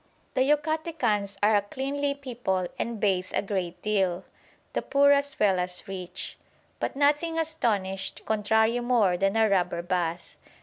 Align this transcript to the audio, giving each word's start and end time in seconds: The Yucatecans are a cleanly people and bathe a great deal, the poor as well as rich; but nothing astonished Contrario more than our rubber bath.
The 0.33 0.41
Yucatecans 0.41 1.37
are 1.43 1.55
a 1.57 1.61
cleanly 1.61 2.15
people 2.15 2.65
and 2.79 2.99
bathe 2.99 3.27
a 3.35 3.43
great 3.43 3.79
deal, 3.83 4.23
the 4.73 4.81
poor 4.81 5.11
as 5.11 5.39
well 5.39 5.59
as 5.59 5.87
rich; 5.87 6.39
but 6.79 6.95
nothing 6.95 7.37
astonished 7.37 8.23
Contrario 8.25 8.81
more 8.81 9.15
than 9.15 9.37
our 9.37 9.49
rubber 9.49 9.83
bath. 9.83 10.39